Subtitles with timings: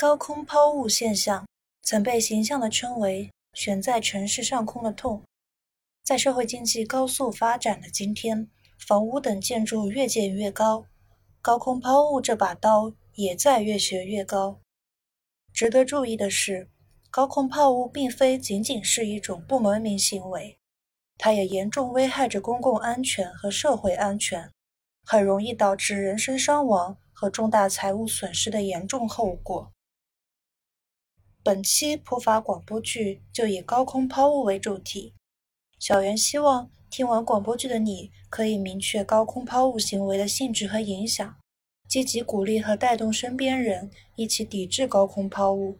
[0.00, 1.44] 高空抛物现象
[1.82, 5.24] 曾被形象地称为“悬在城市上空的痛”。
[6.06, 8.48] 在社会经济高速发展的今天，
[8.78, 10.84] 房屋等建筑越建越高，
[11.42, 14.60] 高空抛物这把刀也在越学越高。
[15.52, 16.70] 值得注意的是，
[17.10, 20.60] 高空抛物并非仅仅是一种不文明行为，
[21.16, 24.48] 它也严重危害着公共安全和社会安全，
[25.04, 29.72] 很容易导致人身伤亡和重大财物损失的严重后果。
[31.44, 35.14] 本期普法广播剧就以高空抛物为主题。
[35.78, 41.36] 小袁希望听完广播剧的你可以明确高空抛物行为的性质和影响，
[41.88, 45.78] 积极鼓励和带动身边人一起抵制高空抛物。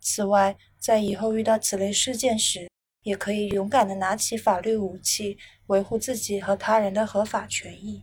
[0.00, 2.68] 此外，在以后遇到此类事件时，
[3.02, 5.36] 也可以勇敢地拿起法律武器，
[5.66, 8.02] 维护自己和他人的合法权益。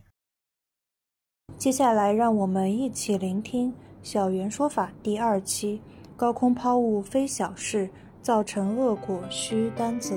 [1.58, 5.80] 接下来，让我们一起聆听小袁说法第二期：
[6.16, 7.90] 高空抛物非小事，
[8.22, 10.16] 造成恶果需担责。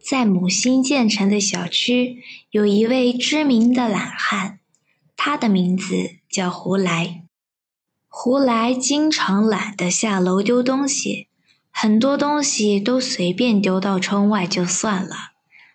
[0.00, 4.60] 在某新建成的小区，有一位知名的懒汉，
[5.16, 7.27] 他的名字叫胡来。
[8.08, 11.28] 胡来经常懒得下楼丢东西，
[11.70, 15.32] 很多东西都随便丢到窗外就算了，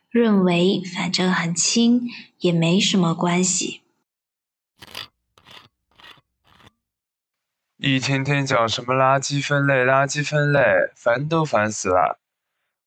[0.09, 3.81] 认为反正很轻，也没什么关系。
[7.77, 10.61] 一天天讲什么垃圾分类，垃圾分类，
[10.95, 12.19] 烦都烦死了。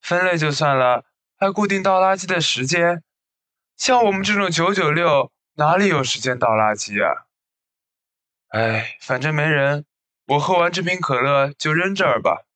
[0.00, 1.05] 分类就算了。
[1.39, 3.02] 还固定倒垃圾的时间，
[3.77, 7.26] 像我们这种九九六哪里有时间倒垃圾啊？
[8.48, 9.84] 哎，反正没人，
[10.27, 12.46] 我喝完这瓶可乐就扔这儿吧。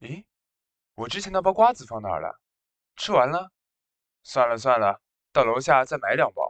[0.00, 0.24] 咦，
[0.96, 2.40] 我之前那包瓜子放哪儿了？
[2.96, 3.52] 吃完了？
[4.24, 5.00] 算了算了，
[5.32, 6.41] 到楼下再买两包。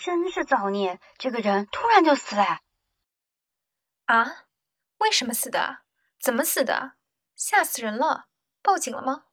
[0.00, 0.98] 真是造孽！
[1.18, 2.60] 这个人突然就死了。
[4.06, 4.46] 啊？
[4.96, 5.80] 为什么死的？
[6.18, 6.94] 怎么死的？
[7.36, 8.28] 吓死人了！
[8.62, 9.24] 报警了吗？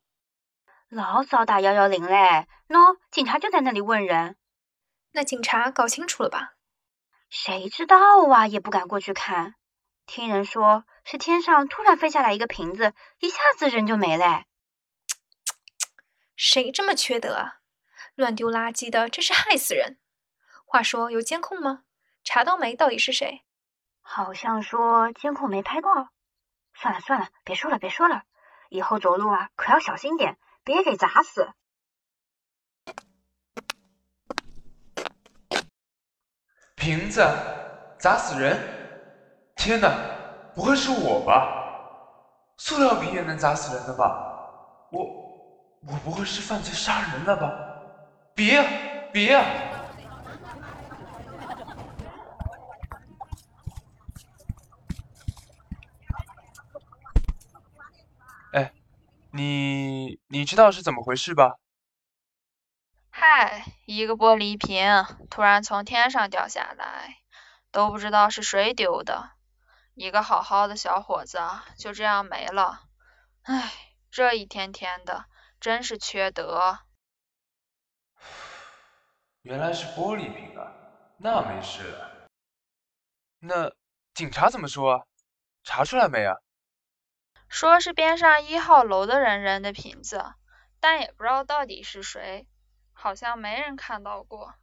[0.90, 4.36] 老早打幺幺零嘞，喏，警察就在那里问人。
[5.12, 6.56] 那警察搞清楚了吧？
[7.30, 9.56] 谁知道啊，也不敢过去看。
[10.06, 14.44] 听人说是天上突然飞下来一个瓶子，一下子人就没了。
[16.36, 17.62] 谁这么缺德啊？
[18.16, 20.00] 乱丢垃圾的，真是害死人！
[20.70, 21.84] 话说有监控吗？
[22.26, 22.76] 查到没？
[22.76, 23.42] 到底是谁？
[24.02, 26.10] 好像说监控没拍到。
[26.74, 28.24] 算了算了，别说了别说了，
[28.70, 30.38] 以后走路啊可要小心点。
[30.66, 31.54] 别给砸死！
[36.76, 37.26] 瓶子
[37.98, 38.60] 砸死人！
[39.56, 39.90] 天哪，
[40.54, 41.48] 不会是我吧？
[42.58, 44.06] 塑料瓶也能砸死人的吧？
[44.92, 45.06] 我
[45.88, 47.50] 我不会是犯罪杀人了吧？
[48.36, 48.62] 别
[49.14, 49.38] 别！
[58.54, 58.72] 哎。
[59.32, 61.58] 你你知道是怎么回事吧？
[63.10, 67.18] 嗨，一个玻璃瓶突然从天上掉下来，
[67.72, 69.32] 都不知道是谁丢的，
[69.96, 71.40] 一个好好的小伙子
[71.78, 72.84] 就这样没了。
[73.44, 73.72] 唉，
[74.12, 75.26] 这一天天的
[75.60, 76.80] 真是缺德。
[79.44, 80.72] 原来是玻璃瓶啊，
[81.18, 82.30] 那没事了。
[83.40, 83.72] 那
[84.14, 85.08] 警察怎么说？
[85.64, 86.36] 查出来没啊？
[87.50, 90.34] 说是边上一号楼的人扔的瓶子，
[90.80, 92.48] 但也不知道到底是谁，
[92.94, 94.54] 好像没人看到过。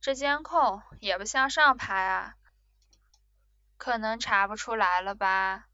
[0.00, 2.34] 这监控也不向上拍啊，
[3.76, 5.64] 可能查不出来了吧？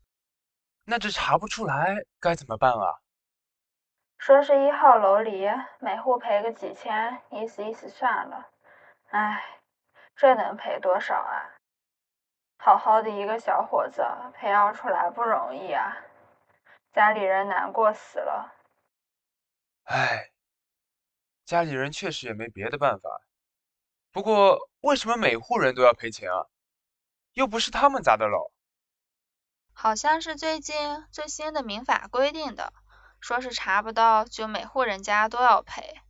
[0.87, 3.01] 那这查不出来该怎么办啊？
[4.19, 5.47] 说是一号楼里
[5.81, 8.49] 每户赔个几千，意思意思算了。
[9.11, 9.45] 唉，
[10.17, 11.53] 这能赔多少啊？
[12.57, 14.03] 好好的一个小伙子
[14.33, 15.95] 培养出来不容易啊！
[16.95, 18.55] 家里人难过死了。
[19.83, 20.31] 唉，
[21.45, 23.21] 家里人确实也没别的办法。
[24.13, 26.47] 不过，为什么每户人都要赔钱啊？
[27.33, 28.53] 又不是他们砸的楼。
[29.73, 32.73] 好像是最近最新的民法规定的，
[33.21, 36.01] 说是查不到就每户人家都要赔。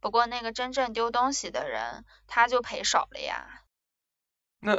[0.00, 3.62] 不过那个真正丢东西的人，他就赔少了呀。
[4.60, 4.78] 那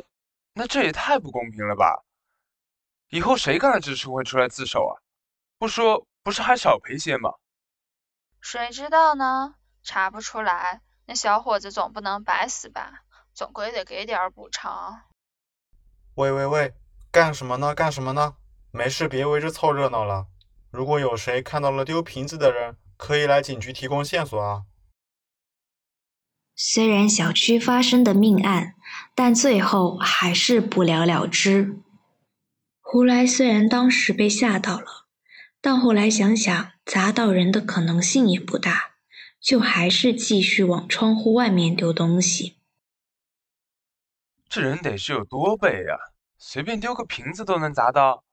[0.53, 2.05] 那这也太不公平了吧？
[3.09, 5.01] 以后谁干了这事会出来自首啊？
[5.59, 7.31] 不说不是还少赔些吗？
[8.39, 9.55] 谁知道呢？
[9.83, 13.03] 查不出来，那小伙子总不能白死吧？
[13.33, 15.01] 总归得给点补偿。
[16.15, 16.73] 喂喂喂，
[17.11, 17.73] 干什么呢？
[17.73, 18.35] 干什么呢？
[18.71, 20.27] 没事，别围着凑热闹了。
[20.69, 24.63] 如果有谁看到了丢瓶子的人，可以来警局提供线索啊。
[26.55, 28.75] 虽然小区发生的命案，
[29.15, 31.81] 但最后还是不了了之。
[32.81, 35.06] 胡来虽然当时被吓到了，
[35.69, 38.93] 但后来想想砸到人的可能性也不大，
[39.41, 42.61] 就还是继续往窗户外面丢东西。
[44.47, 45.97] 这人得是有多背呀？
[46.37, 48.23] 随便丢个瓶子都能砸到？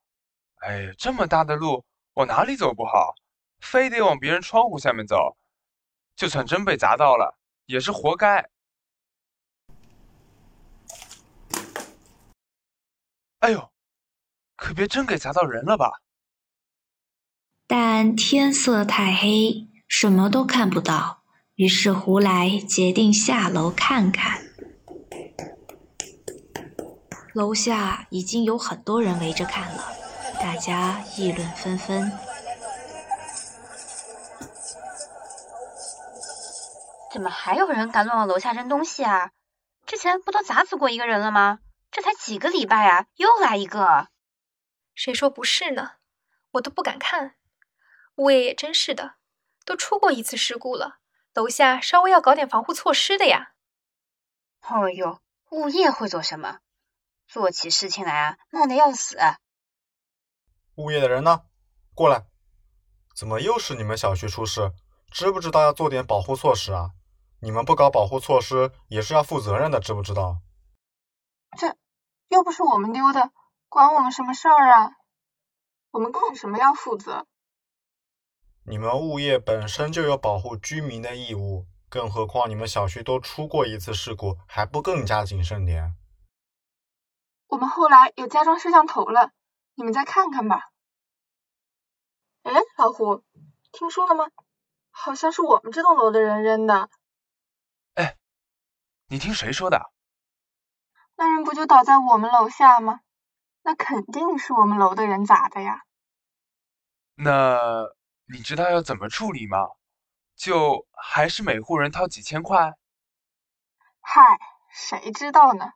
[0.61, 1.83] 哎，这么大的路，
[2.13, 3.15] 往哪里走不好，
[3.59, 5.35] 非得往别人窗户下面走？
[6.15, 7.37] 就算真被砸到了。
[7.65, 8.49] 也是活该！
[13.39, 13.73] 哎呦，
[14.55, 15.91] 可别真给砸到人了吧？
[17.67, 21.23] 但天色太黑，什么都看不到。
[21.55, 24.41] 于是胡来决定下楼看看。
[27.33, 29.91] 楼下已经有很多人围着看了，
[30.39, 32.11] 大家议论纷纷。
[37.11, 39.31] 怎么还有人敢乱往楼下扔东西啊？
[39.87, 41.59] 之前不都砸死过一个人了吗？
[41.89, 44.09] 这才几个礼拜啊，又来一个。
[44.93, 45.91] 谁说不是呢？
[46.51, 47.35] 我都不敢看。
[48.15, 49.15] 物业也真是的，
[49.65, 50.99] 都出过一次事故了，
[51.33, 53.53] 楼下稍微要搞点防护措施的呀。
[54.61, 55.19] 哎呦，
[55.51, 56.59] 物业会做什么？
[57.27, 59.17] 做起事情来啊，慢的要死。
[60.75, 61.43] 物业的人呢？
[61.93, 62.25] 过来。
[63.15, 64.73] 怎么又是你们小区出事？
[65.11, 66.91] 知不知道要做点保护措施啊？
[67.41, 70.41] 你们不搞保护措施也是要负责任的，知不知道？
[71.57, 71.75] 这
[72.27, 73.31] 又不是我们丢的，
[73.69, 74.91] 管我们什么事儿啊？
[75.91, 77.25] 我们干什么要负责？
[78.67, 85.95] 你们物业本身就有保护居民的义务，更何况你们小区都出过一次事故，还不更加谨慎点？
[87.47, 89.31] 我们后来有加装摄像头了，
[89.75, 90.71] 你们再看看吧。
[92.41, 93.23] 哎，老胡，
[93.71, 94.25] 听说了吗？
[94.89, 96.89] 好像是我们这栋楼的人扔的。
[97.93, 98.17] 哎，
[99.09, 99.91] 你听谁说的？
[101.15, 103.01] 那人不就倒在我们楼下吗？
[103.61, 105.83] 那肯定是我们楼的人砸的呀。
[107.13, 107.93] 那
[108.27, 109.59] 你知道要怎么处理吗？
[110.35, 112.73] 就还是每户人掏几千块？
[114.01, 114.39] 嗨，
[114.69, 115.71] 谁知道呢？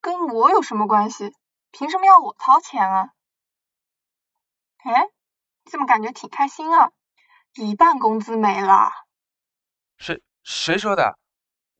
[0.00, 1.36] 跟我有什么关系？
[1.70, 3.10] 凭什么要我掏钱啊？
[4.78, 5.08] 哎，
[5.70, 6.90] 怎么感觉挺开心啊？
[7.54, 8.90] 一半工资没了。
[9.98, 11.18] 谁谁说的？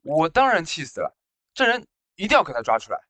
[0.02, 1.16] 我当然气死了！
[1.54, 3.00] 这人一定要给他抓出来。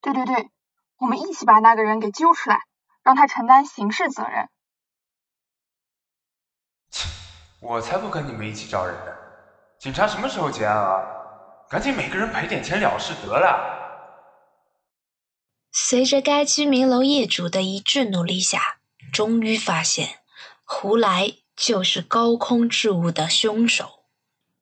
[0.00, 0.50] 对对对，
[0.98, 2.60] 我们一起把那个人给揪出来，
[3.02, 4.50] 让他承担刑事责任。
[7.60, 9.12] 我才不跟你们一起招人呢！
[9.78, 11.02] 警察什么时候结案啊？
[11.68, 13.78] 赶紧每个人赔点钱了事得了。
[15.70, 18.78] 随着该居民楼业主的一致努力下，
[19.12, 20.20] 终于发现
[20.64, 24.04] 胡来就是高空坠物的凶手。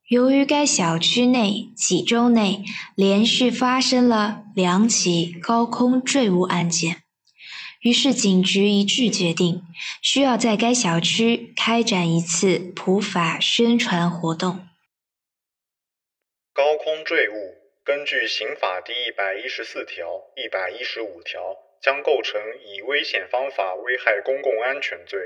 [0.08, 2.64] 由于该小区内几周内
[2.94, 7.04] 连续发生了两起高空坠物案件，
[7.80, 9.62] 于是警局一致决定，
[10.02, 14.68] 需要在该小区开展一次普法宣传活动。
[16.52, 17.54] 高空坠物，
[17.84, 25.20] 根据刑法第一百一十四条、一百一十五条，将构成以危险方法危害公共安全罪，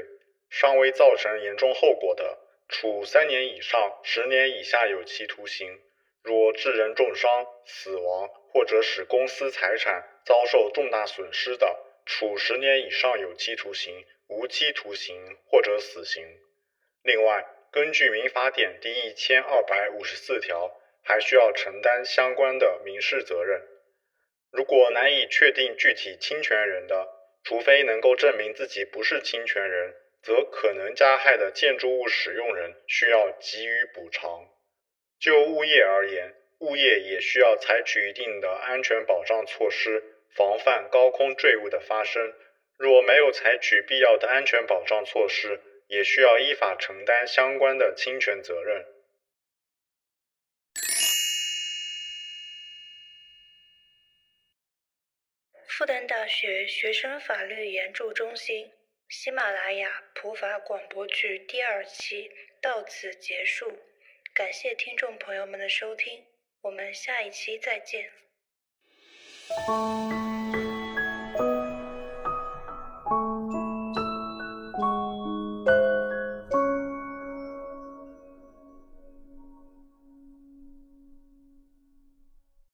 [0.50, 2.38] 尚未造成严重后果的。
[2.68, 5.68] 处三年以上十年以下有期徒刑；
[6.22, 7.30] 若致人重伤、
[7.66, 16.26] 死亡或者使公司财产遭受重大损失的，处十年以上有期徒刑、无期徒刑或者死刑。
[17.02, 23.62] 另外，根据民法典第一千二百五十四条，还需要承担相关的民事责任。
[24.50, 27.08] 如果难以确定具体侵权人的，
[27.44, 29.94] 除非能够证明自己不是侵权人。
[30.24, 34.48] 则可能加害的建筑物使用人需要给予补偿。
[35.18, 42.34] 就物业而言，物业也需要采取一定的安全保障措施，防范高空坠物的发生。
[42.76, 48.84] 若没有采取必要的安全保障措施，也需要依法承担相关的侵权责任。
[55.68, 58.72] 复旦大学学生法律援助中心，
[59.08, 63.78] 喜马拉雅普法广播剧第二期到此结束，
[64.34, 66.24] 感谢听众朋友们的收听，
[66.62, 68.10] 我们下一期再见。
[69.48, 70.31] Thank you.